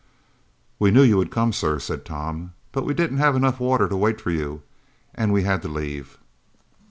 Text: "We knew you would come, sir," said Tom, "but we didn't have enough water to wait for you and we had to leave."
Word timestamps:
"We 0.79 0.89
knew 0.89 1.03
you 1.03 1.17
would 1.17 1.29
come, 1.29 1.53
sir," 1.53 1.77
said 1.77 2.05
Tom, 2.05 2.53
"but 2.71 2.85
we 2.85 2.95
didn't 2.95 3.19
have 3.19 3.35
enough 3.35 3.59
water 3.59 3.87
to 3.87 3.95
wait 3.95 4.19
for 4.19 4.31
you 4.31 4.63
and 5.13 5.31
we 5.31 5.43
had 5.43 5.61
to 5.61 5.67
leave." 5.67 6.17